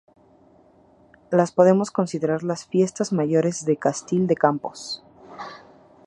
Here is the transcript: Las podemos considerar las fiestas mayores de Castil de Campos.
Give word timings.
Las 1.29 1.51
podemos 1.51 1.91
considerar 1.91 2.41
las 2.41 2.65
fiestas 2.65 3.13
mayores 3.13 3.65
de 3.65 3.77
Castil 3.77 4.25
de 4.25 4.33
Campos. 4.33 5.03